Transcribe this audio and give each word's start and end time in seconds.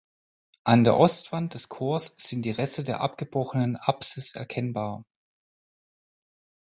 An 0.63 0.83
der 0.83 0.97
Ostwand 0.97 1.53
des 1.53 1.69
Chors 1.69 2.15
sind 2.17 2.41
die 2.43 2.49
Reste 2.49 2.83
der 2.83 3.01
abgebrochenen 3.01 3.75
Apsis 3.75 4.33
erkennbar. 4.33 5.05